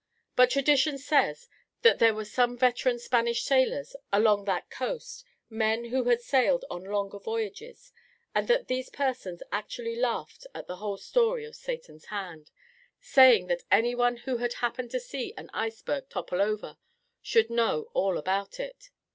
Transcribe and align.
But 0.35 0.49
tradition 0.49 0.97
says 0.97 1.47
that 1.83 1.99
there 1.99 2.15
were 2.15 2.25
some 2.25 2.57
veteran 2.57 2.97
Spanish 2.97 3.43
sailors 3.43 3.95
along 4.11 4.45
that 4.45 4.67
coast, 4.71 5.23
men 5.47 5.85
who 5.89 6.05
had 6.05 6.21
sailed 6.21 6.65
on 6.71 6.83
longer 6.85 7.19
voyages, 7.19 7.93
and 8.33 8.47
that 8.47 8.67
these 8.67 8.89
persons 8.89 9.43
actually 9.51 9.95
laughed 9.95 10.47
at 10.55 10.65
the 10.65 10.77
whole 10.77 10.97
story 10.97 11.45
of 11.45 11.55
Satan's 11.55 12.05
Hand, 12.05 12.49
saying 12.99 13.45
that 13.45 13.61
any 13.69 13.93
one 13.93 14.17
who 14.17 14.37
had 14.37 14.53
happened 14.53 14.89
to 14.89 14.99
see 14.99 15.35
an 15.37 15.51
iceberg 15.53 16.09
topple 16.09 16.41
over 16.41 16.79
would 17.35 17.49
know 17.51 17.91
all 17.93 18.17
about 18.17 18.59
it. 18.59 18.89